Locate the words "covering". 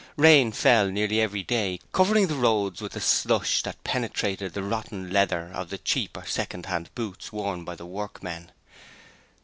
1.91-2.25